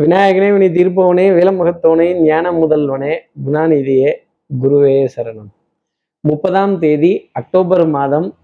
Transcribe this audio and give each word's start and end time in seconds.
விநாயகனே 0.00 0.52
வினி 0.52 0.66
தீர்ப்பவனே 0.66 1.24
வேலமுகத்தவனே 1.38 2.20
ஞான 2.20 2.52
முதல்வனே 2.52 3.18
குணாநிதியே 3.46 4.10
குருவே 4.62 5.08
சரணம். 5.16 5.50
முப்பதாம் 6.20 6.78
தேதி 6.78 7.30
அக்டோபர் 7.32 7.86
மாதம் 7.86 8.34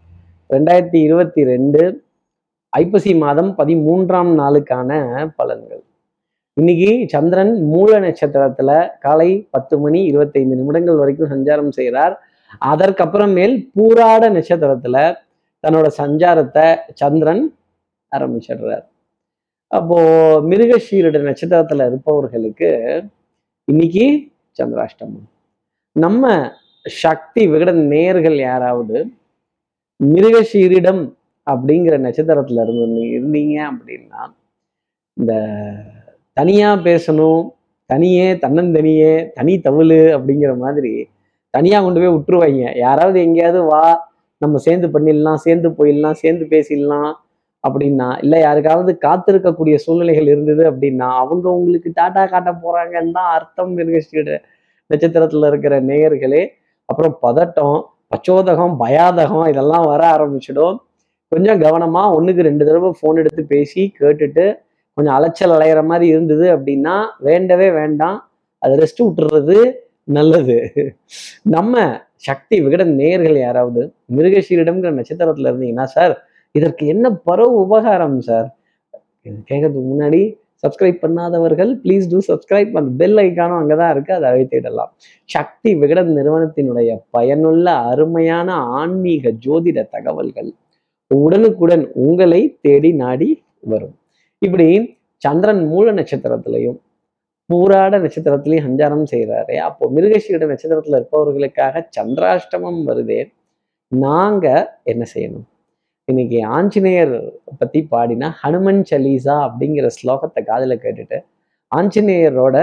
ரெண்டாயிரத்தி 0.50 0.98
இருபத்தி 1.02 1.44
ரெண்டு 1.44 2.04
ஐப்பசி 2.68 3.14
மாதம் 3.14 3.54
பதிமூன்றாம் 3.58 4.32
நாளுக்கான 4.40 4.90
பலன்கள். 5.38 5.82
இன்னைக்கு 6.52 7.04
சந்திரன் 7.08 7.62
மூல 7.62 8.00
நட்சத்திரத்துல 8.00 8.88
காலை 9.00 9.48
பத்து 9.50 9.78
மணி 9.78 10.04
இருபத்தைந்து 10.04 10.56
நிமிடங்கள் 10.56 10.96
வரைக்கும் 10.96 11.30
சஞ்சாரம் 11.30 11.68
செய்கிறார். 11.68 12.22
அதற்கப்புறமேல் 12.64 13.56
பூராட 13.74 14.30
நட்சத்திரத்துல 14.30 15.14
தன்னோட 15.66 15.86
சஞ்சாரத்தை 16.02 16.76
சந்திரன் 16.94 17.54
ஆரம்பிச்சிடுறார். 18.16 18.84
அப்போ 19.70 19.98
மிருகஷீரட 20.40 21.18
நட்சத்திரத்துல 21.28 21.86
இருப்பவர்களுக்கு 21.86 22.70
இன்னைக்கு 23.64 24.32
சந்திராஷ்டமம். 24.58 25.26
நம்ம 25.92 26.52
சக்தி 26.84 27.48
விகட 27.48 27.72
நேர்கள் 27.72 28.36
யாராவது 28.36 29.06
மிருகஷீரிடம் 30.04 31.14
அப்படிங்கிற 31.50 31.98
நட்சத்திரத்துல 31.98 32.62
இருந்து 32.62 33.02
இருந்தீங்க 33.16 33.54
அப்படின்னா 33.70 34.22
இந்த 35.14 35.32
தனியா 36.32 36.74
பேசணும் 36.74 37.50
தனியே 37.86 38.34
தன்னந்தனியே 38.34 39.32
தனி 39.32 39.58
தவிழு 39.58 40.00
அப்படிங்கிற 40.16 40.56
மாதிரி 40.56 41.08
தனியா 41.50 41.82
கொண்டு 41.82 42.00
போய் 42.00 42.14
விட்டுருவாங்க. 42.14 42.76
யாராவது 42.76 43.20
எங்கேயாவது 43.20 43.62
வா 43.62 44.08
நம்ம 44.38 44.56
சேர்ந்து 44.58 44.88
பண்ணிடலாம் 44.88 45.34
சேர்ந்து 45.34 45.68
போயிடலாம் 45.68 46.12
சேர்ந்து 46.12 46.44
பேசிடலாம் 46.44 47.12
அப்படின்னா 47.66 48.08
இல்லை 48.24 48.38
யாருக்காவது 48.40 48.92
காத்திருக்கக்கூடிய 49.06 49.76
சூழ்நிலைகள் 49.84 50.30
இருந்தது 50.34 50.62
அப்படின்னா 50.70 51.08
அவங்க 51.22 51.46
உங்களுக்கு 51.58 51.90
டாட்டா 52.00 52.22
காட்ட 52.32 52.50
போறாங்கன்னு 52.64 53.16
தான் 53.18 53.30
அர்த்தம் 53.36 53.72
மிருகஸ்ரீட 53.78 54.30
நட்சத்திரத்துல 54.90 55.48
இருக்கிற 55.52 55.74
நேயர்களே. 55.90 56.42
அப்புறம் 56.88 57.14
பதட்டம் 57.26 57.78
பச்சோதகம் 58.12 58.74
பயாதகம் 58.82 59.46
இதெல்லாம் 59.52 59.86
வர 59.92 60.02
ஆரம்பிச்சிடும். 60.14 60.76
கொஞ்சம் 61.32 61.60
கவனமா 61.64 62.02
ஒண்ணுக்கு 62.16 62.46
ரெண்டு 62.48 62.66
தடவை 62.68 62.90
ஃபோன் 62.98 63.18
எடுத்து 63.22 63.42
பேசி 63.54 63.82
கேட்டுட்டு 64.00 64.44
கொஞ்சம் 64.98 65.16
அலைச்சல் 65.16 65.54
அலையிற 65.56 65.80
மாதிரி 65.90 66.06
இருந்தது 66.14 66.46
அப்படின்னா 66.56 66.94
வேண்டவே 67.28 67.68
வேண்டாம். 67.80 68.18
அதை 68.62 68.74
ரெஸ்ட் 68.82 69.02
விட்டுறது 69.06 69.56
நல்லது. 70.16 70.58
நம்ம 71.54 71.74
சக்தி 72.28 72.56
விகட 72.64 72.82
நேயர்கள் 73.00 73.36
யாராவது 73.38 73.82
மிருகஷீரிடம்ங்கிற 74.16 74.92
நட்சத்திரத்துல 74.98 75.50
இருந்தீங்கன்னா 75.50 75.86
சார் 75.96 76.14
இதற்கு 76.58 76.84
என்ன 76.94 77.06
பரவ 77.28 77.48
உபகாரம் 77.64 78.18
சார் 78.28 78.48
கேட்கறதுக்கு 79.48 79.88
முன்னாடி 79.92 80.20
சப்ஸ்கிரைப் 80.62 81.00
பண்ணாதவர்கள் 81.04 81.70
ப்ளீஸ் 81.82 82.04
டூ 82.12 82.18
சப்ஸ்கிரைப் 82.28 82.70
அந்த 82.80 82.90
பெல் 83.00 83.18
ஐக்கானும் 83.24 83.60
அங்கே 83.62 83.76
தான் 83.80 83.90
இருக்குது 83.94 84.16
அதை 84.18 84.28
அழைத்திடலாம். 84.30 84.90
சக்தி 85.28 85.70
விகடன் 85.82 86.12
நிறுவனத்தினுடைய 86.18 86.90
பயனுள்ள 87.16 87.66
அருமையான 87.90 88.48
ஆன்மீக 88.80 89.32
ஜோதிட 89.44 89.82
தகவல்கள் 89.96 90.50
உடனுக்குடன் 91.10 91.84
உங்களை 92.06 92.40
தேடி 92.66 92.90
நாடி 93.02 93.28
வரும். 93.72 93.94
இப்படி 94.42 94.68
சந்திரன் 95.22 95.62
மூல 95.72 95.92
நட்சத்திரத்திலையும் 95.98 96.78
பூராட 97.50 97.98
நட்சத்திரத்திலையும் 98.04 98.66
சஞ்சாரம் 98.68 99.04
செய்கிறாரு 99.12 99.56
அப்போ 99.66 99.84
மிருகஷீட 99.96 100.46
நட்சத்திரத்தில் 100.52 100.96
இருப்பவர்களுக்காக 100.98 101.84
சந்திராஷ்டமம் 101.98 102.80
வருதே. 102.88 103.20
நாங்கள் 103.92 104.64
என்ன 104.92 105.04
செய்யணும்? 105.14 105.46
இன்னைக்கு 106.08 106.38
ஆஞ்சநேயர் 106.56 107.14
பத்தி 107.60 107.80
பாடினா 107.92 108.26
ஹனுமன் 108.40 108.82
சலீசா 108.90 109.36
அப்படிங்கிற 109.46 109.86
ஸ்லோகத்தை 109.96 110.40
காதில் 110.42 110.74
கேட்டுட்டு 110.84 111.18
ஆஞ்சநேயரோட 111.72 112.56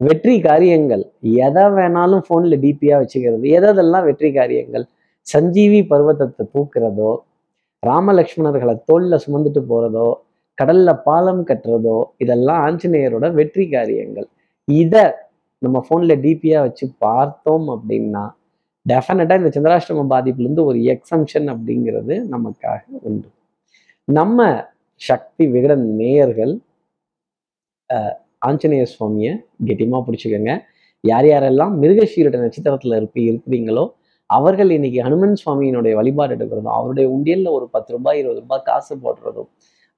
வெற்றி 0.00 0.34
காரியங்கள் 0.40 1.04
எதை 1.44 1.64
வேணாலும் 1.76 2.24
ஃபோனில் 2.26 2.56
டிபியாக 2.64 2.98
வச்சுக்கிறது 3.02 3.46
எதெல்லாம் 3.58 4.06
வெற்றி 4.08 4.30
காரியங்கள் 4.32 4.86
சஞ்சீவி 5.26 5.80
பர்வதத்தை 5.92 6.46
தூக்குறதோ 6.54 7.12
ராமலக்ஷ்மணர்களை 7.82 8.74
தோளில் 8.90 9.22
சுமந்துட்டு 9.24 9.62
போகிறதோ 9.70 10.08
கடல்ல 10.58 10.90
பாலம் 11.06 11.46
கட்டுறதோ 11.50 11.98
இதெல்லாம் 12.18 12.60
ஆஞ்சநேயரோட 12.66 13.26
வெற்றி 13.32 13.66
காரியங்கள். 13.68 14.28
இதை 14.68 15.04
நம்ம 15.62 15.78
ஃபோனில் 15.86 16.20
டிபியாக 16.24 16.66
வச்சு 16.66 16.86
பார்த்தோம் 16.98 17.68
அப்படின்னா 17.76 18.24
டெஃபினட்டாக 18.86 19.40
இந்த 19.42 19.50
சந்திராஷ்டம 19.56 20.04
பாதிப்புலேருந்து 20.12 20.64
ஒரு 20.70 20.78
எக்ஸம்ஷன் 20.92 21.46
அப்படிங்கிறது 21.52 22.14
நமக்காக 22.34 22.80
உண்டு. 23.08 23.28
நம்ம 24.08 24.48
சக்தி 25.00 25.44
விகடன் 25.54 25.84
நேயர்கள் 26.00 26.52
ஆஞ்சநேய 28.42 28.84
சுவாமியை 28.92 29.32
கெட்டியமாக 29.68 30.02
பிடிச்சிக்கோங்க. 30.06 30.52
யார் 31.04 31.26
யாரெல்லாம் 31.30 31.74
மிருகஷீரட 31.82 32.36
நட்சத்திரத்தில் 32.44 32.96
இருப்பி 32.98 33.20
இருக்கிறீங்களோ 33.30 33.84
அவர்கள் 34.30 34.70
இன்னைக்கு 34.76 34.98
ஹனுமன் 35.06 35.36
சுவாமியினுடைய 35.40 35.92
வழிபாடு 36.00 36.32
எடுக்கிறதும் 36.36 36.74
அவருடைய 36.76 37.06
உண்டியல்ல 37.14 37.48
ஒரு 37.50 37.66
பத்து 37.70 37.90
ரூபாய் 37.92 38.20
இருபது 38.20 38.40
ரூபாய் 38.40 38.66
காசு 38.68 38.94
போடுறதும் 39.04 39.48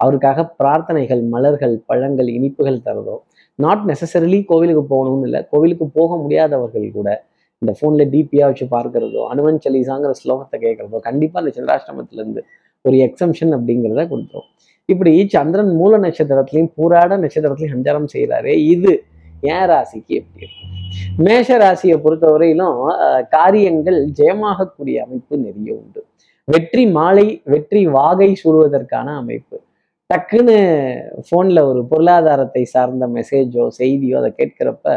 அவருக்காக 0.00 0.44
பிரார்த்தனைகள் 0.60 1.22
மலர்கள் 1.34 1.75
பழங்கள் 1.87 2.28
இனிப்புகள் 2.28 2.78
தரதோ 2.87 3.16
நாட் 3.59 3.84
நெசசரிலி 3.91 4.38
கோவிலுக்கு 4.44 4.84
போகணும்னு 4.94 5.26
இல்லை 5.28 5.41
கோவிலுக்கு 5.50 5.87
போக 5.98 6.16
முடியாதவர்கள் 6.16 6.87
கூட 6.92 7.09
இந்த 7.62 7.73
ஃபோனில் 7.78 8.11
டிபியாக 8.12 8.49
வச்சு 8.50 8.67
பார்க்கறதோ 8.77 9.23
அனுமன் 9.33 9.61
சலீசாங்கிற 9.65 10.12
ஸ்லோகத்தை 10.21 10.56
கேட்குறதோ 10.65 10.99
கண்டிப்பாக 11.09 11.43
அந்த 11.43 11.53
சந்திராஷ்டமத்திலேருந்து 11.56 12.43
ஒரு 12.84 12.97
எக்ஸம்ஷன் 13.06 13.53
அப்படிங்கிறத 13.56 14.05
கொடுத்துரும். 14.12 14.49
இப்படி 14.89 15.12
சந்திரன் 15.34 15.72
மூல 15.81 15.99
நட்சத்திரத்துலையும் 16.05 16.72
பூராட 16.77 17.19
நட்சத்திரத்திலையும் 17.25 17.75
சஞ்சாரம் 17.77 18.09
செய்கிறாரே 18.15 18.55
இது 18.75 18.93
ஏன் 19.53 19.67
ராசிக்கு 19.71 20.12
எப்படி 20.21 20.45
இருக்கும் 20.47 20.71
மேஷ 21.27 21.56
ராசியை 21.62 21.97
பொறுத்தவரையிலும் 22.05 22.81
காரியங்கள் 23.37 23.99
ஜெயமாகக்கூடிய 24.19 24.97
அமைப்பு 25.05 25.34
நிறைய 25.45 25.71
உண்டு. 25.81 26.01
வெற்றி 26.49 26.84
மாலை 26.97 27.27
வெற்றி 27.53 27.83
வாகை 27.97 28.28
சூடுவதற்கான 28.43 29.09
அமைப்பு. 29.22 29.56
டக்குன்னு 30.11 30.56
ஃபோனில் 31.27 31.61
ஒரு 31.69 31.81
பொருளாதாரத்தை 31.91 32.62
சார்ந்த 32.75 33.05
மெசேஜோ 33.17 33.65
செய்தியோ 33.78 34.17
அதை 34.21 34.31
கேட்கிறப்ப 34.41 34.97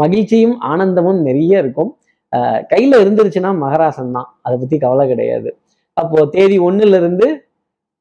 மகிழ்ச்சியும் 0.00 0.56
ஆனந்தமும் 0.72 1.20
நிறைய 1.28 1.62
இருக்கும். 1.62 1.90
கையில் 2.72 3.00
இருந்துருச்சுன்னா 3.02 3.50
மகராசன் 3.62 4.14
தான் 4.16 4.28
அதை 4.46 4.54
பற்றி 4.60 4.76
கவலை 4.84 5.04
கிடையாது. 5.12 5.50
அப்போ 5.96 6.18
தேதி 6.34 6.56
ஒன்றுல 6.66 6.98
இருந்து 7.02 7.26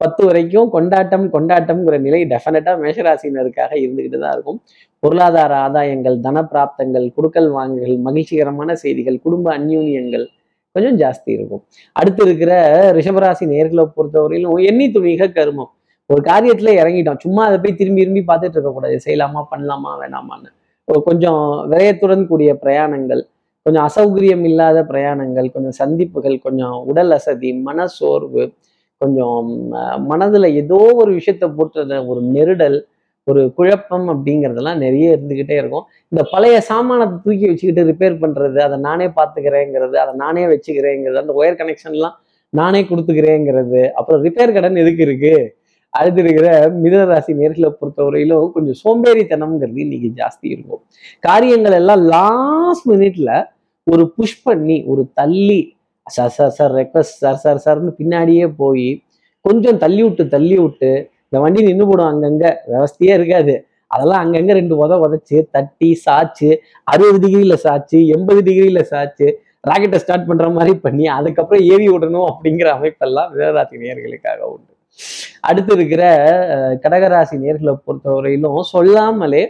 பத்து 0.02 0.22
வரைக்கும் 0.28 0.70
கொண்டாட்டம் 0.76 1.26
கொண்டாட்டம்ங்கிற 1.34 1.96
நிலை 2.06 2.20
டெஃபினட்டா 2.32 2.72
மேஷராசினருக்காக 2.84 3.72
இருந்துகிட்டு 3.82 4.20
தான் 4.22 4.34
இருக்கும். 4.36 4.60
பொருளாதார 5.04 5.52
ஆதாயங்கள் 5.66 6.16
தன 6.26 6.44
பிராப்தங்கள் 6.52 7.06
குடுக்கல் 7.18 7.50
வாங்குகள் 7.58 7.98
மகிழ்ச்சிகரமான 8.08 8.76
செய்திகள் 8.84 9.20
குடும்ப 9.26 9.48
அந்யூன்யங்கள் 9.58 10.26
கொஞ்சம் 10.76 10.98
ஜாஸ்தி 11.04 11.30
இருக்கும். 11.38 11.62
அடுத்து 12.00 12.22
இருக்கிற 12.28 12.52
ரிஷபராசி 12.98 13.46
நேர்களை 13.54 13.86
பொறுத்தவரையிலும் 13.98 14.66
எண்ணி 14.70 14.88
துணிக 14.96 15.28
கருமம். 15.38 15.72
ஒரு 16.10 16.22
காரியத்துல 16.30 16.74
இறங்கிட்டோம். 16.82 17.22
சும்மா 17.26 17.42
அதை 17.50 17.58
போய் 17.64 17.80
திரும்பி 17.82 18.02
திரும்பி 18.04 18.24
பார்த்துட்டு 18.32 18.58
இருக்கக்கூடாது. 18.58 18.98
செய்யலாமா 19.06 19.44
பண்ணலாமா 19.54 19.92
வேணாமான்னு. 20.02 20.50
கொஞ்சம் 20.88 21.68
விரயத்துடன் 21.70 22.28
கூடிய 22.28 22.54
பிரயாணங்கள் 22.54 23.22
கொஞ்சம் 23.64 23.84
அசௌகரியம் 23.84 24.44
இல்லாத 24.44 24.84
பிரயாணங்கள் 24.84 25.50
கொஞ்சம் 25.50 25.72
சந்திப்புகள் 25.72 26.38
கொஞ்சம் 26.40 26.76
உடல் 26.86 27.12
அசதி 27.12 27.54
மன 27.54 27.88
சோர்வு 27.88 28.54
கொஞ்சம் 28.98 29.48
மனதில் 29.98 30.44
ஏதோ 30.44 30.94
ஒரு 30.94 31.12
விஷயத்த 31.14 31.48
போட்டு 31.48 32.02
ஒரு 32.06 32.22
நெருடல் 32.22 32.86
ஒரு 33.28 33.54
குழப்பம் 33.54 34.08
அப்படிங்கிறதெல்லாம் 34.08 34.78
நிறைய 34.78 35.16
இருந்துக்கிட்டே 35.16 35.52
இருக்கும். 35.52 35.86
இந்த 36.10 36.24
பழைய 36.32 36.62
சாமானத்தை 36.62 37.18
தூக்கி 37.18 37.46
வச்சுக்கிட்டு 37.48 37.84
ரிப்பேர் 37.84 38.20
பண்ணுறது 38.20 38.60
அதை 38.62 38.80
நானே 38.80 39.08
பார்த்துக்கிறேங்கிறது 39.08 39.98
அதை 39.98 40.14
நானே 40.16 40.48
வச்சுக்கிறேங்கிறது 40.48 41.18
அந்த 41.18 41.34
ஒயர் 41.34 41.60
கனெக்ஷன்லாம் 41.62 42.14
நானே 42.50 42.82
கொடுத்துக்கிறேங்கிறது 42.82 43.90
அப்புறம் 43.90 44.22
ரிப்பேர் 44.22 44.54
கடன் 44.54 44.76
எதுக்கு 44.76 45.06
இருக்குது 45.06 45.61
அடுத்து 45.94 46.20
இருக்கிற 46.24 46.48
மிதனராசி 46.84 47.32
நேர்களை 47.40 47.70
பொறுத்தவரையிலும் 47.80 48.52
கொஞ்சம் 48.56 48.78
சோம்பேறித்தனம்ங்கிறது 48.84 49.80
இன்னைக்கு 49.86 50.10
ஜாஸ்தி 50.20 50.48
இருக்கும். 50.56 50.82
காரியங்கள் 51.28 51.78
எல்லாம் 51.80 52.04
லாஸ்ட் 52.16 52.88
மினிட்ல 52.92 53.32
ஒரு 53.88 54.04
புஷ் 54.18 54.42
பண்ணி 54.48 54.78
ஒரு 54.92 55.04
தள்ளி 55.20 55.62
sir 56.08 56.36
sir 56.38 56.54
sir 56.58 56.74
request 56.82 57.20
sir 57.24 57.42
sir 57.44 57.64
சார்னு 57.66 57.92
பின்னாடியே 58.00 58.46
போய் 58.62 58.88
கொஞ்சம் 59.46 59.82
தள்ளி 59.84 60.02
விட்டு 60.06 60.24
தள்ளி 60.36 60.56
விட்டு 60.64 60.92
இந்த 61.28 61.40
வண்டி 61.44 61.62
நின்று 61.68 61.86
போடும் 61.90 62.10
அங்கங்கே 62.12 62.50
விவஸ்தையே 62.72 63.14
இருக்காது. 63.20 63.54
அதெல்லாம் 63.92 64.22
அங்கங்கே 64.24 64.54
ரெண்டு 64.60 64.74
உத 64.84 64.98
உதச்சி 65.06 65.38
தட்டி 65.56 65.90
சாச்சு 66.06 66.50
அறுபது 66.92 67.20
டிகிரியில் 67.24 67.62
சாச்சு 67.66 68.00
எண்பது 68.16 68.42
டிகிரியில் 68.48 68.90
சாச்சு 68.92 69.28
ராக்கெட்டை 69.70 70.00
ஸ்டார்ட் 70.04 70.28
பண்ணுற 70.30 70.48
மாதிரி 70.58 70.74
பண்ணி 70.86 71.06
அதுக்கப்புறம் 71.18 71.64
ஏவி 71.74 71.88
விடணும் 71.94 72.28
அப்படிங்கிற 72.32 72.70
அமைப்பெல்லாம் 72.78 73.32
மிதனராசி 73.34 73.82
நேர்களுக்காக 73.84 74.42
உண்டு. 74.54 74.71
அடுத்து 75.50 75.72
இருக்கிற 75.78 76.04
கடகராசி 76.84 77.36
நேர்களை 77.44 77.74
பொறுத்தவரையிலும் 77.86 78.62
சொல்லாமலே 78.74 79.44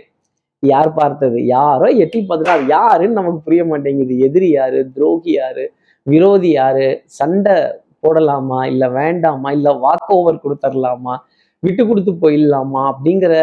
யார் 0.64 0.90
பார்த்தது? 0.94 1.38
யாரோ 1.46 1.88
எட்டி 2.04 2.20
பார்த்துட்டா 2.20 2.56
யாருன்னு 2.76 3.20
நமக்கு 3.20 3.40
புரிய 3.46 3.62
மாட்டேங்குது. 3.66 4.16
எதிரி 4.28 4.50
யாரு? 4.50 4.80
துரோகி 4.96 5.32
யாரு? 5.32 5.66
விரோதி 6.08 6.50
யாரு? 6.52 6.88
சண்டை 7.20 7.56
போடலாமா? 8.04 8.60
இல்ல 8.72 8.84
வேண்டாமா? 9.00 9.50
இல்ல 9.58 9.70
வாக் 9.86 10.12
ஓவர் 10.18 10.44
கொடுத்துடலாமா 10.44 11.16
விட்டு 11.64 11.84
கொடுத்து 11.88 12.12
போயிடலாமா? 12.24 12.84
அப்படிங்கிற 12.92 13.34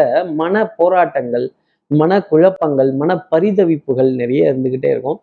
மன 0.41 0.63
போராட்டங்கள் 0.79 1.45
மன 1.91 2.21
குழப்பங்கள் 2.31 2.89
மன 3.01 3.11
பரிதவிப்புகள் 3.31 4.09
நிறைய 4.21 4.49
இருந்துகிட்டே 4.51 4.89
இருக்கும். 4.95 5.19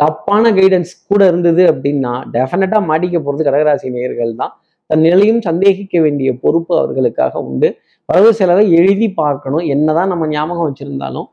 தப்பான 0.00 0.50
கைடன்ஸ் 0.58 0.92
கூட 1.10 1.22
இருந்தது 1.26 1.62
அப்படின்னா 1.72 2.12
டெஃபினட்டா 2.34 2.78
மாட்டிக்க 2.90 3.18
போறது 3.18 3.46
கடகராசி 3.48 3.88
நேயர்கள் 3.96 4.32
தான் 4.40 4.52
தன் 4.90 5.04
நிலையும் 5.06 5.40
சந்தேகிக்க 5.48 5.96
வேண்டிய 6.04 6.28
பொறுப்பு 6.42 6.72
அவர்களுக்காக 6.82 7.40
உண்டு. 7.48 7.68
வரவு 8.08 8.30
செலவை 8.40 8.64
எழுதி 8.80 9.08
பார்க்கணும். 9.22 9.64
என்னதான் 9.74 10.10
நம்ம 10.12 10.28
ஞாபகம் 10.34 10.68
வச்சிருந்தாலும் 10.68 11.26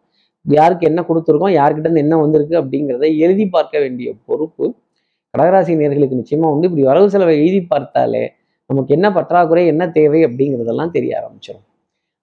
யாருக்கு 0.46 0.88
என்ன 0.90 1.02
கொடுத்துருக்கோம் 1.10 1.54
யார்கிட்ட 1.60 1.88
இருந்து 1.88 2.04
என்ன 2.06 2.18
வந்திருக்கு 2.24 2.56
அப்படிங்கிறத 2.62 3.06
எழுதி 3.25 3.46
பார்க்க 3.56 3.80
வேண்டிய 3.84 4.10
பொறுப்பு 4.30 4.66
கடகராசி 5.34 5.74
நேர்களுக்கு 5.80 6.19
நிச்சயமா 6.22 6.50
உண்டு. 6.54 6.68
இப்படி 6.69 6.84
வரவு 6.90 7.07
செலவை 7.13 7.36
எழுதி 7.44 7.62
பார்த்தாலே 7.74 8.24
நமக்கு 8.69 8.92
என்ன 8.98 9.07
பற்றாக்குறை 9.18 9.63
என்ன 9.72 9.84
தேவை 9.98 10.19
அப்படிங்கிறதெல்லாம் 10.28 10.94
தெரிய 10.98 11.12
ஆரம்பிச்சிடும் 11.19 11.66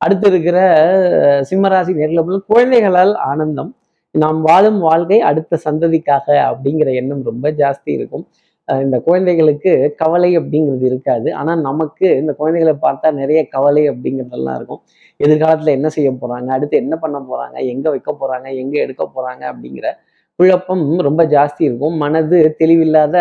அடுத்து 0.05 0.27
இருக்கிற 0.31 0.59
சிம்மராசி 1.51 1.93
நேர்களை 1.99 2.39
குழந்தைகளால் 2.53 3.13
ஆனந்தம். 3.31 3.71
நாம் 4.15 4.39
வாழும் 4.47 4.79
வாழ்க்கை 4.87 5.19
அடுத்த 5.29 5.59
சந்ததிக்காக 5.67 6.27
அப்படிங்கிற 6.49 6.89
எண்ணம் 7.01 7.23
ரொம்ப 7.29 7.47
ஜாஸ்தி 7.61 7.91
இருக்கும். 7.99 8.25
இந்த 8.81 9.01
குழந்தைகளுக்கு 9.01 9.95
கவலை 9.97 10.39
அப்படிங்கிறது 10.39 10.81
இருக்காது. 10.81 11.35
ஆனா 11.35 11.57
நமக்கு 11.57 12.17
இந்த 12.17 12.33
குழந்தைகளை 12.33 12.75
பார்த்தா 12.83 13.13
நிறைய 13.13 13.49
கவலை 13.49 13.91
அப்படிங்கிறதெல்லாம் 13.91 14.55
இருக்கும். 14.55 14.83
எதிர்காலத்துல 15.21 15.65
என்ன 15.65 15.89
செய்ய 15.89 16.11
போறாங்க? 16.11 16.47
அடுத்து 16.47 16.77
என்ன 16.77 16.97
பண்ண 16.97 17.19
போறாங்க? 17.31 17.59
எங்க 17.67 17.91
வைக்க 17.91 18.17
போறாங்க? 18.21 18.57
எங்க 18.57 18.79
எடுக்க 18.79 19.11
போறாங்க? 19.17 19.43
அப்படிங்கிற 19.53 19.89
குழப்பம் 20.37 20.99
ரொம்ப 20.99 21.25
ஜாஸ்தி 21.25 21.59
இருக்கும். 21.59 21.97
மனது 21.97 22.57
தெளிவில்லாத 22.59 23.17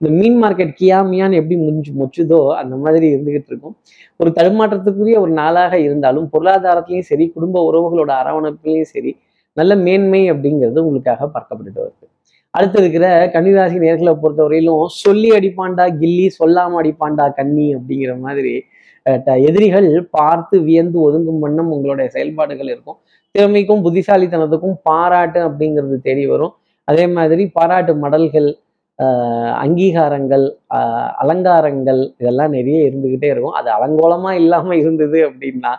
இந்த 0.00 0.14
மீன் 0.14 0.42
மார்க்கெட் 0.42 0.74
கியாமியான்னு 0.80 1.34
எப்படி 1.34 1.56
முடிஞ்சு 1.56 1.92
முச்சுதோ 1.92 2.54
அந்த 2.54 2.76
மாதிரி 2.76 3.14
இருந்துகிட்டு 3.14 3.50
இருக்கும். 3.52 3.76
ஒரு 4.16 4.30
தடுமாற்றத்துக்குரிய 4.30 5.18
ஒரு 5.18 5.30
நாளாக 5.30 5.78
இருந்தாலும் 5.78 6.30
பொருளாதாரத்திலையும் 6.32 7.08
சரி 7.10 7.28
குடும்ப 7.28 7.72
உறவுகளோட 7.72 8.12
அரவணைப்புலையும் 8.22 8.90
சரி 8.94 9.16
நல்ல 9.52 9.76
மேன்மை 9.76 10.32
அப்படிங்கிறது 10.32 10.78
உங்களுக்காக 10.78 11.30
பார்க்கப்பட்டுட்டு 11.34 11.80
வருது. 11.84 12.06
அடுத்து 12.54 12.78
இருக்கிற 12.78 13.06
கன்னிராசி 13.34 13.76
நேர்களை 13.84 14.12
பொறுத்தவரையிலும் 14.22 14.86
சொல்லி 15.04 15.28
அடிப்பாண்டா 15.30 15.84
கில்லி 16.00 16.26
சொல்லாம 16.38 16.78
அடிப்பாண்டா 16.80 17.26
கன்னி 17.34 17.66
அப்படிங்கிற 17.76 18.12
மாதிரி 18.18 18.52
ட- 19.06 19.38
எதிரிகள் 19.48 19.88
பார்த்து 20.10 20.56
வியந்து 20.60 20.98
ஒதுங்கும் 21.04 21.38
வண்ணம் 21.38 21.70
உங்களுடைய 21.70 22.08
செயல்பாடுகள் 22.10 22.66
இருக்கும். 22.66 22.98
திறமைக்கும் 23.34 23.84
புத்திசாலித்தனத்துக்கும் 23.84 24.76
பாராட்டு 24.82 25.40
அப்படிங்கிறது 25.48 25.96
தேடி 26.02 26.26
வரும். 26.26 26.52
அதே 26.88 27.06
மாதிரி 27.16 27.44
பாராட்டு 27.56 27.92
மடல்கள் 28.04 28.48
அங்கீகாரங்கள் 29.64 30.44
அலங்காரங்கள் 31.22 32.02
இதெல்லாம் 32.18 32.50
நிறைய 32.50 32.78
இருந்துக்கிட்டே 32.90 33.30
இருக்கும். 33.34 33.56
அது 33.60 33.68
அலங்கோலமா 33.76 34.30
இல்லாம 34.42 34.76
இருந்தது 34.76 35.18
அப்படின்னா 35.28 35.72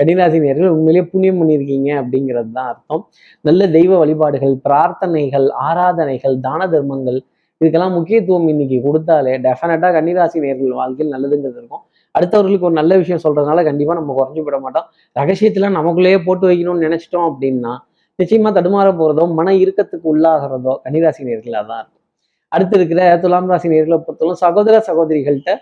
கன்னிராசி 0.00 0.38
நேர்கள் 0.44 0.72
உண்மையிலேயே 0.74 1.04
புண்ணியம் 1.12 1.38
பண்ணியிருக்கீங்க 1.40 1.88
அப்படிங்கிறது 2.00 2.50
தான் 2.58 2.68
அர்த்தம். 2.72 3.02
நல்ல 3.48 3.60
தெய்வ 3.76 3.92
வழிபாடுகள் 4.02 4.54
பிரார்த்தனைகள் 4.66 5.46
ஆராதனைகள் 5.68 6.36
தான 6.46 6.68
தர்மங்கள் 6.74 7.18
இதுக்கெல்லாம் 7.60 7.94
முக்கியத்துவம் 7.98 8.46
இன்னைக்கு 8.52 8.76
கொடுத்தாலே 8.84 9.32
டெஃபினட்டாக 9.46 9.90
கன்னிராசி 9.96 10.38
நேர்கள் 10.44 10.76
வாழ்க்கையில் 10.80 11.12
நல்லதுங்கிறது 11.14 11.58
இருக்கும். 11.60 11.82
அடுத்தவர்களுக்கு 12.14 12.68
ஒரு 12.68 12.76
நல்ல 12.80 12.92
விஷயம் 13.02 13.22
சொல்றதுனால 13.24 13.64
கண்டிப்பா 13.68 13.94
நம்ம 14.00 14.14
குறைஞ்சு 14.18 14.42
விட 14.48 14.58
மாட்டோம். 14.64 14.86
ரகசியத்துல 15.20 15.70
நமக்குள்ளேயே 15.78 16.18
போட்டு 16.26 16.46
வைக்கணும்னு 16.50 16.84
நினைச்சிட்டோம் 16.86 17.26
அப்படின்னா 17.30 17.72
நிச்சயமா 18.18 18.50
தடுமாற 18.58 18.88
போறதோ 19.00 19.24
மன 19.38 19.48
இறுக்கத்துக்கு 19.62 20.06
உள்ளாகிறதோ 20.12 20.74
கன்னிராசி 20.84 21.26
நேர்களாக 21.30 21.64
தான் 21.70 21.80
இருக்கும். 21.82 22.04
அடுத்து 22.52 22.74
இருக்கிற 22.78 23.00
துலாம் 23.24 23.50
ராசி 23.52 23.68
நேர்களை 23.74 23.98
பொறுத்தவரை 24.06 24.36
சகோதர 24.44 24.76
சகோதரிகள்கிட்ட 24.88 25.52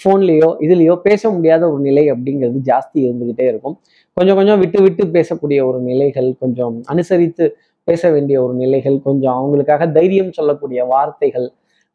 ஃபோன்லேயோ 0.00 0.48
இதுலேயோ 0.64 0.94
பேச 1.06 1.30
முடியாத 1.36 1.62
ஒரு 1.72 1.80
நிலை 1.88 2.04
அப்படிங்கிறது 2.12 2.58
ஜாஸ்தி 2.70 2.98
இருந்துக்கிட்டே 3.06 3.46
இருக்கும். 3.52 3.76
கொஞ்சம் 4.16 4.38
கொஞ்சம் 4.40 4.60
விட்டு 4.62 4.78
விட்டு 4.84 5.04
பேசக்கூடிய 5.16 5.58
ஒரு 5.68 5.78
நிலைகள் 5.90 6.28
கொஞ்சம் 6.42 6.76
அனுசரித்து 6.92 7.46
பேச 7.88 8.10
வேண்டிய 8.14 8.36
ஒரு 8.44 8.54
நிலைகள் 8.62 8.96
கொஞ்சம் 9.06 9.36
அவங்களுக்காக 9.40 9.84
தைரியம் 9.96 10.32
சொல்லக்கூடிய 10.38 10.80
வார்த்தைகள் 10.92 11.46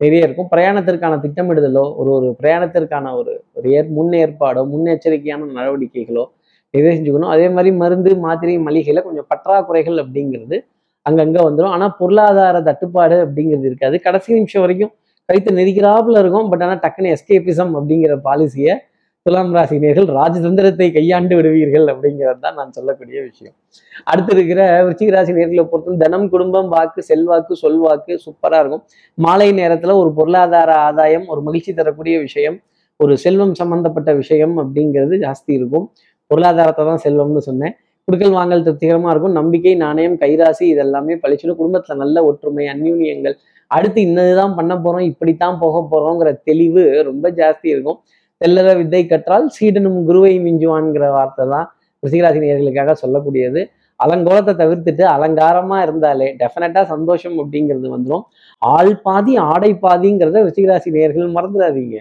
நிறைய 0.01 0.27
இருக்கும். 0.27 0.49
பிரயாணத்திற்கான 0.53 1.17
திட்டமிடுதலோ 1.25 1.83
ஒரு 2.01 2.09
ஒரு 2.17 2.29
பிரயாணத்திற்கான 2.39 3.11
ஒரு 3.19 3.33
ஒரு 3.57 3.67
ஏற் 3.77 3.91
முன்னேற்பாடோ 3.97 4.61
முன்னெச்சரிக்கையான 4.73 5.49
நடவடிக்கைகளோ 5.57 6.23
நிறைய 6.73 6.91
செஞ்சுக்கணும். 6.97 7.31
அதே 7.35 7.47
மாதிரி 7.55 7.71
மருந்து 7.81 8.11
மாத்திரை 8.25 8.55
மளிகையில் 8.67 9.05
கொஞ்சம் 9.07 9.27
பற்றாக்குறைகள் 9.31 9.97
அப்படிங்கிறது 10.03 10.57
அங்கங்கே 11.05 11.41
வந்துடும் 11.47 11.73
ஆனால் 11.75 11.93
பொருளாதார 11.99 12.57
தட்டுப்பாடு 12.67 13.15
அப்படிங்கிறது 13.25 13.67
இருக்காது. 13.69 13.95
கடைசி 14.05 14.29
நிமிஷம் 14.39 14.63
வரைக்கும் 14.65 14.91
கைத்து 15.29 15.59
நெரிக்கிறாப்புல 15.59 16.21
இருக்கும். 16.23 16.47
பட் 16.51 16.63
ஆனால் 16.65 16.81
டக்குன்னு 16.85 17.13
எஸ்கேபிசம் 17.17 17.71
அப்படிங்கிற 17.79 18.15
பாலிசியை 18.27 18.73
துலாம் 19.25 19.51
ராசினியர்கள் 19.55 20.07
ராஜதந்திரத்தை 20.17 20.87
கையாண்டு 20.95 21.33
விடுவீர்கள் 21.37 21.85
அப்படிங்கிறது 21.91 22.39
தான் 22.45 22.57
நான் 22.59 22.73
சொல்லக்கூடிய 22.77 23.17
விஷயம். 23.27 23.53
அடுத்து 24.11 24.31
இருக்கிற 24.35 24.61
விருச்சிக 24.85 25.11
ராசி 25.15 25.33
நேர்களை 25.37 25.63
பொறுத்தும் 25.71 25.99
தனம் 26.01 26.25
குடும்பம் 26.33 26.67
வாக்கு 26.73 27.01
செல்வாக்கு 27.09 27.53
சொல்வாக்கு 27.61 28.15
சூப்பராக 28.25 28.61
இருக்கும். 28.63 28.83
மாலை 29.25 29.47
நேரத்தில் 29.59 29.93
ஒரு 30.01 30.09
பொருளாதார 30.17 30.71
ஆதாயம் 30.87 31.25
ஒரு 31.33 31.43
மகிழ்ச்சி 31.47 31.73
தரக்கூடிய 31.79 32.17
விஷயம் 32.25 32.57
ஒரு 32.99 33.13
செல்வம் 33.23 33.55
சம்பந்தப்பட்ட 33.61 34.09
விஷயம் 34.21 34.55
அப்படிங்கிறது 34.63 35.15
ஜாஸ்தி 35.25 35.51
இருக்கும். 35.59 35.85
பொருளாதாரத்தை 36.31 36.83
தான் 36.91 37.01
செல்வம்னு 37.05 37.43
சொன்னேன். 37.47 37.73
குடுக்கல் 38.07 38.35
வாங்கல் 38.37 38.63
திருப்திகரமாக 38.67 39.11
இருக்கும். 39.13 39.35
நம்பிக்கை 39.39 39.73
நாணயம் 39.85 40.15
கைராசி 40.23 40.65
இதெல்லாமே 40.73 41.15
பழிச்சிடும். 41.23 41.59
குடும்பத்தில் 41.61 42.01
நல்ல 42.03 42.17
ஒற்றுமை 42.29 42.65
அந்யூன்யங்கள் 42.75 43.35
அடுத்து 43.75 43.99
இன்னதுதான் 44.07 44.55
பண்ண 44.59 44.73
போறோம் 44.85 45.05
இப்படித்தான் 45.11 45.57
போக 45.63 45.81
போறோங்கிற 45.91 46.29
தெளிவு 46.49 46.83
ரொம்ப 47.09 47.25
ஜாஸ்தி 47.39 47.67
இருக்கும். 47.73 47.99
தெல்லற 48.41 48.69
வித்தை 48.79 49.01
கற்றால் 49.11 49.45
சீடனும் 49.57 49.99
குருவை 50.07 50.33
மிஞ்சுவான்ங்கிற 50.45 51.07
வார்த்தை 51.17 51.45
தான் 51.53 51.67
ரிசிகராசி 52.03 52.39
நேயர்களுக்காக 52.45 52.95
சொல்லக்கூடியது. 53.03 53.61
அலங்கோலத்தை 53.99 54.53
தவிர்த்துட்டு 54.61 55.03
அலங்காரமா 55.15 55.77
இருந்தாலே 55.85 56.27
டெஃபினட்டா 56.39 56.81
சந்தோஷம் 56.93 57.35
அப்படிங்கிறது 57.41 57.89
வந்துடும் 57.93 58.23
ஆள் 58.61 58.95
பாதி 59.05 59.33
ஆடை 59.51 59.71
பாதிங்கிறத 59.85 60.41
ரிஷிகராசி 60.47 60.89
நேர்கள் 60.97 61.35
மறந்துடாதீங்க. 61.37 61.97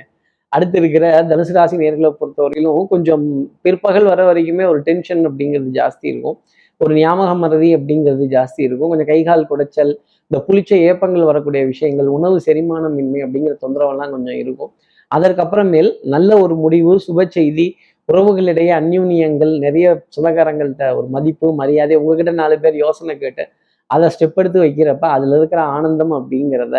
அடுத்து 0.52 0.76
இருக்கிற 0.80 1.04
தனுசு 1.28 1.52
ராசி 1.56 1.76
நேர்களை 1.82 2.08
பொறுத்தவரையிலும் 2.20 2.88
கொஞ்சம் 2.92 3.22
பிற்பகல் 3.64 4.08
வர 4.10 4.20
வரைக்குமே 4.28 4.64
ஒரு 4.72 4.80
டென்ஷன் 4.88 5.22
அப்படிங்கிறது 5.28 5.70
ஜாஸ்தி 5.78 6.06
இருக்கும். 6.12 6.36
ஒரு 6.84 6.94
ஞாபக 6.94 7.30
மறதி 7.42 7.68
அப்படிங்கிறது 7.76 8.24
ஜாஸ்தி 8.36 8.60
இருக்கும். 8.66 8.90
கொஞ்சம் 8.92 9.10
கைகால் 9.12 9.44
குடைச்சல் 9.50 9.92
இந்த 10.30 10.38
புளிச்ச 10.46 10.70
ஏப்பங்கள் 10.88 11.28
வரக்கூடிய 11.30 11.62
விஷயங்கள் 11.72 12.08
உணவு 12.16 12.36
செரிமானமின்மை 12.46 13.20
அப்படிங்கிற 13.26 13.54
தொந்தரவெல்லாம் 13.64 14.12
கொஞ்சம் 14.14 14.38
இருக்கும். 14.42 14.72
அதற்கப்புறமேல் 15.10 15.90
நல்ல 16.14 16.38
ஒரு 16.42 16.54
முடிவு 16.54 16.92
சுப 17.06 17.26
செய்தி 17.36 17.66
உறவுகளிடையே 18.08 18.72
அந்யூன்யங்கள் 18.78 19.52
நிறைய 19.64 19.86
சொந்தக்காரங்கள்ட்ட 20.14 20.86
ஒரு 20.98 21.06
மதிப்பு 21.16 21.48
மரியாதை 21.60 21.96
உங்ககிட்ட 22.00 22.32
நாலு 22.40 22.56
பேர் 22.60 22.76
யோசனை 22.84 23.14
கேட்டு 23.18 23.44
அதை 23.90 24.06
ஸ்டெப் 24.14 24.38
எடுத்து 24.40 24.58
வைக்கிறப்ப 24.64 25.06
அதில் 25.16 25.34
இருக்கிற 25.38 25.60
ஆனந்தம் 25.76 26.12
அப்படிங்கிறத 26.18 26.76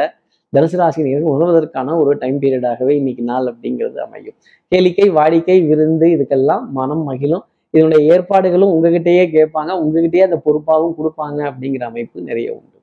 தனுசு 0.54 0.78
ராசினியர்கள் 0.80 1.34
உணர்வதற்கான 1.36 1.96
ஒரு 2.02 2.12
டைம் 2.18 2.40
பீரியடாகவே 2.42 2.94
இன்னைக்கு 3.00 3.24
நாள் 3.24 3.48
அப்படிங்கிறது 3.52 4.00
அமையும். 4.06 4.36
கேளிக்கை 4.72 5.08
வாடிக்கை 5.18 5.58
விருந்து 5.70 6.08
இதுக்கெல்லாம் 6.16 6.66
மனம் 6.80 7.04
மகிழும். 7.04 7.46
இதனுடைய 7.74 8.14
ஏற்பாடுகளும் 8.14 8.74
உங்ககிட்டயே 8.76 9.24
கேட்பாங்க 9.38 9.72
உங்ககிட்டயே 9.84 10.24
அந்த 10.30 10.38
பொறுப்பாகவும் 10.46 10.96
கொடுப்பாங்க 10.98 11.40
அப்படிங்கிற 11.52 11.84
அமைப்பு 11.84 12.22
நிறைய 12.22 12.48
உண்டு. 12.52 12.80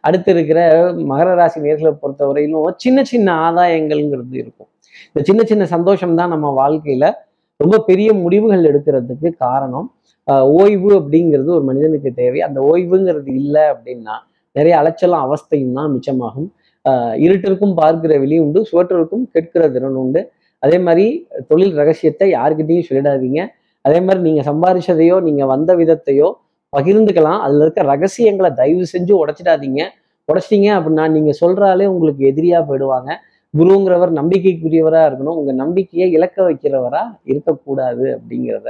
அடுத்து 0.00 0.32
இருக்கிற 0.32 0.60
மகர 0.92 1.34
ராசி 1.34 1.60
நேர்களை 1.60 1.92
பொறுத்தவரையிலும் 2.02 2.72
சின்ன 2.76 3.04
சின்ன 3.04 3.50
ஆதாயங்கள்ங்கிறது 3.50 4.36
இருக்கும். 4.42 4.70
இந்த 5.06 5.22
சின்ன 5.22 5.42
சின்ன 5.44 5.64
சந்தோஷம் 5.66 6.14
தான் 6.14 6.28
நம்ம 6.28 6.68
வாழ்க்கையில 6.68 7.12
ரொம்ப 7.60 7.78
பெரிய 7.78 8.12
முடிவுகள் 8.12 8.64
எடுக்கிறதுக்கு 8.64 9.28
காரணம். 9.36 9.94
ஆஹ் 10.30 10.46
ஓய்வு 10.60 10.90
அப்படிங்கிறது 11.00 11.50
ஒரு 11.56 11.62
மனிதனுக்கு 11.62 12.12
தேவை. 12.12 12.40
அந்த 12.40 12.60
ஓய்வுங்கிறது 12.60 13.30
இல்லை 13.34 13.62
அப்படின்னா 13.62 14.16
நிறைய 14.52 14.74
அலைச்சலும் 14.78 15.22
அவஸ்தையும் 15.26 15.72
தான் 15.72 15.92
மிச்சமாகும். 15.94 16.48
ஆஹ் 16.88 17.16
இருட்டிற்கும் 17.26 17.74
பார்க்கிற 17.74 18.18
வெளி 18.18 18.38
உண்டு 18.38 18.66
சுவற்றிற்கும் 18.72 19.24
கேட்கிற 19.32 19.68
திறன் 19.70 20.00
உண்டு. 20.02 20.32
அதே 20.58 20.78
மாதிரி 20.78 21.06
தொழில் 21.48 21.74
ரகசியத்தை 21.74 22.32
யாருக்கிட்டையும் 22.32 22.88
சொல்லிடாதீங்க. 22.90 23.40
அதே 23.86 23.98
மாதிரி 24.06 24.20
நீங்க 24.28 24.42
சம்பாரிச்சதையோ 24.50 25.16
நீங்க 25.28 25.42
வந்த 25.52 25.70
விதத்தையோ 25.80 26.28
பகிர்ந்துக்கலாம். 26.72 27.40
அதுல 27.44 27.64
இருக்க 27.64 27.82
ரகசியங்களை 27.92 28.50
தயவு 28.60 28.84
செஞ்சு 28.94 29.12
உடைச்சிடாதீங்க. 29.22 29.82
உடைச்சிட்டீங்க 30.28 30.68
அப்படின்னா 30.78 31.04
நீங்க 31.16 31.32
சொல்றாலே 31.42 31.84
உங்களுக்கு 31.92 32.22
எதிரியா 32.32 32.60
போயிடுவாங்க. 32.68 33.10
குருங்கிறவர் 33.54 34.12
நம்பிக்கைக்குரியவரா 34.20 35.02
இருக்கணும். 35.08 35.38
உங்க 35.40 35.52
நம்பிக்கையை 35.62 36.08
இழக்க 36.16 36.38
வைக்கிறவரா 36.48 37.02
இருக்கக்கூடாது 37.32 38.06
அப்படிங்கிறத 38.16 38.68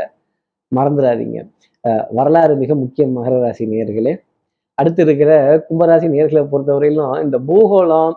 மறந்துடாதீங்க. 0.73 1.39
வரலாறு 2.19 2.55
மிக 2.63 2.75
முக்கியம் 2.83 3.13
மகர 3.17 3.35
ராசி 3.43 3.65
நேர்களே 3.73 4.13
அடுத்து 4.79 5.03
இருக்கிற 5.07 5.33
கும்பராசி 5.67 6.07
நேர்களை 6.15 6.43
பொறுத்தவரையிலும் 6.53 7.13
இந்த 7.25 7.37
பூகோளம் 7.49 8.15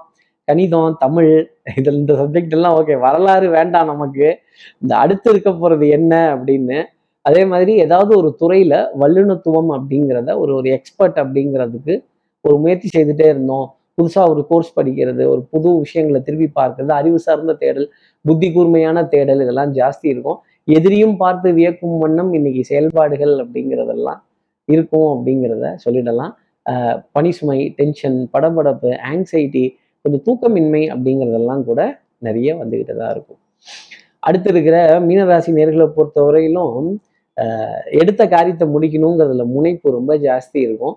கணிதம் 0.50 0.96
தமிழ் 1.00 1.32
இதில் 1.78 2.00
இந்த 2.02 2.14
சப்ஜெக்ட் 2.14 2.56
எல்லாம் 2.58 2.76
ஓகே 2.80 2.96
வரலாறு 3.00 3.48
வேண்டாம் 3.50 3.86
நமக்கு. 3.86 4.28
இந்த 4.82 4.94
அடுத்து 4.96 5.28
இருக்க 5.32 5.50
போறது 5.52 5.86
என்ன 5.90 6.14
அப்படின்னு 6.36 6.78
அதே 7.26 7.44
மாதிரி 7.46 7.72
ஏதாவது 7.78 8.12
ஒரு 8.18 8.30
துறையில் 8.38 8.78
வல்லுநத்துவம் 9.00 9.72
அப்படிங்கிறத 9.72 10.38
ஒரு 10.38 10.52
ஒரு 10.56 10.70
எக்ஸ்பர்ட் 10.70 11.18
அப்படிங்கிறதுக்கு 11.18 11.94
ஒரு 12.42 12.56
முயற்சி 12.58 12.88
செய்துட்டே 12.96 13.28
இருந்தோம். 13.28 13.68
புதுசாக 13.98 14.30
ஒரு 14.30 14.42
கோர்ஸ் 14.50 14.74
படிக்கிறது 14.80 15.24
ஒரு 15.28 15.42
புது 15.52 15.70
விஷயங்களை 15.78 16.22
திருப்பி 16.22 16.48
பார்க்கறது 16.62 16.92
அறிவு 16.92 17.20
சார்ந்த 17.20 17.54
தேடல் 17.54 17.88
புத்தி 18.26 18.48
கூர்மையான 18.54 19.04
தேடல் 19.06 19.42
இதெல்லாம் 19.42 19.74
ஜாஸ்தி 19.74 20.10
இருக்கும். 20.14 20.40
எதிரியும் 20.68 21.18
பார்த்து 21.18 21.50
வியக்கும் 21.52 21.98
வண்ணம் 21.98 22.32
இன்னைக்கு 22.34 22.64
செயல்பாடுகள் 22.64 23.34
அப்படிங்கிறதெல்லாம் 23.44 24.22
இருக்கும் 24.70 25.10
அப்படிங்கிறத 25.10 25.76
சொல்லிடலாம். 25.86 26.34
ஆஹ் 26.70 27.30
சுமை 27.30 27.60
டென்ஷன் 27.78 28.18
படபடப்பு 28.34 28.90
ஆங்ஸைட்டி 29.12 29.66
கொஞ்சம் 30.06 30.24
தூக்கமின்மை 30.28 30.84
அப்படிங்கிறதெல்லாம் 30.94 31.64
கூட 31.70 31.82
நிறைய 32.28 32.50
வந்துக்கிட்டு 32.62 32.96
தான் 33.02 33.12
இருக்கும். 33.16 33.40
அடுத்து 34.28 34.50
இருக்கிற 34.54 34.78
மீனராசி 35.08 35.52
நேர்களை 35.58 35.88
பொறுத்தவரையிலும் 35.98 36.72
வரையிலும் 36.72 36.90
எடுத்த 38.02 38.22
காரியத்தை 38.34 38.66
முடிக்கணுங்கிறதுல 38.74 39.44
முனைப்பு 39.56 39.92
ரொம்ப 39.98 40.12
ஜாஸ்தி 40.26 40.60
இருக்கும். 40.68 40.96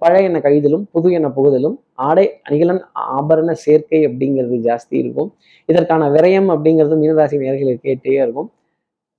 பழைய 0.00 0.28
எண்ணெய் 0.28 0.44
கழிதலும் 0.44 0.84
புது 0.94 1.08
எண்ணெய் 1.16 1.34
புகுதலும் 1.36 1.76
ஆடை 2.06 2.24
அணிகலன் 2.46 2.80
ஆபரண 3.16 3.50
சேர்க்கை 3.64 4.00
அப்படிங்கிறது 4.08 4.56
ஜாஸ்தி 4.68 4.94
இருக்கும். 5.02 5.30
இதற்கான 5.70 6.08
விரயம் 6.16 6.48
அப்படிங்கிறது 6.54 6.96
மீனராசி 7.02 7.40
நேர்களுக்கு 7.44 7.86
கேட்டே 7.88 8.14
இருக்கும். 8.24 8.50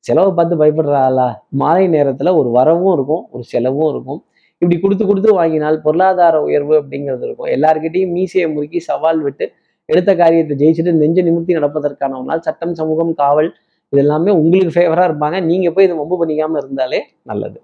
செலவை 0.05 0.31
பார்த்து 0.37 0.61
பயப்படுறாளா 0.61 1.27
மாலை 1.61 1.85
நேரத்துல 1.95 2.33
ஒரு 2.39 2.49
வரவும் 2.57 2.93
இருக்கும் 2.93 3.23
ஒரு 3.31 3.43
செலவும் 3.53 3.89
இருக்கும். 3.93 4.21
இப்படி 4.61 4.77
கொடுத்து 4.83 5.03
கொடுத்து 5.09 5.29
வாங்கினால் 5.39 5.77
பொருளாதார 5.85 6.35
உயர்வு 6.47 6.73
அப்படிங்கிறது 6.81 7.25
இருக்கும். 7.27 7.49
எல்லாருக்கிட்டையும் 7.55 8.13
மீசையை 8.17 8.47
முறுக்கி 8.55 8.79
சவால் 8.89 9.21
விட்டு 9.27 9.45
எடுத்த 9.89 10.11
காரியத்தை 10.21 10.55
ஜெயிச்சுட்டு 10.61 10.91
நெஞ்ச 11.01 11.19
நிமிர்த்தி 11.27 11.57
நடப்பதற்கான 11.59 12.17
ஒரு 12.19 12.27
நாள். 12.31 12.43
சட்டம் 12.47 12.75
சமூகம் 12.81 13.13
காவல் 13.21 13.49
இது 13.93 14.01
எல்லாமே 14.03 14.31
உங்களுக்கு 14.41 14.73
ஃபேவரா 14.75 15.05
இருப்பாங்க. 15.09 15.37
நீங்க 15.49 15.67
போய் 15.75 15.85
இதை 15.87 15.95
வம்பு 16.01 16.17
பண்ணிக்காம 16.21 16.59
இருந்தாலே 16.61 16.99
நல்லது. 17.29 17.59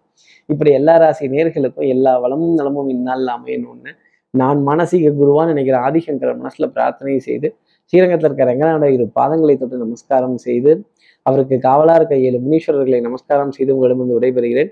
இப்படி 0.49 0.69
எல்லா 0.79 0.95
ராசி 1.01 1.25
நேர்களுக்கும் 1.35 1.89
எல்லா 1.95 2.13
வளமும் 2.23 2.57
நலமும் 2.59 2.89
இந்நாளில் 2.95 3.31
அமையணும்னு 3.35 3.91
நான் 4.33 4.59
மானசீக 4.67 5.11
குருவான்னு 5.19 5.53
நினைக்கிற 5.53 5.77
ஆதிசங்கர 5.87 6.31
மனசுல 6.41 6.65
பிரார்த்தனை 6.75 7.15
செய்து 7.27 7.47
ஸ்ரீரங்கத்தில் 7.93 8.29
இருக்க 8.29 8.45
ரங்கநாட 8.49 8.87
இரு 8.95 9.05
பாதங்களை 9.19 9.55
தொட்டு 9.57 9.77
நமஸ்காரம் 9.83 10.37
செய்து 10.45 10.71
அவருக்கு 11.25 11.55
காவலா 11.67 11.93
இருக்க 11.99 12.15
ஏழு 12.27 12.37
முனீஸ்வரர்களை 12.45 12.99
நமஸ்காரம் 13.07 13.53
செய்து 13.57 13.73
உங்களிடமிருந்து 13.75 14.17
விடைபெறுகிறேன். 14.17 14.71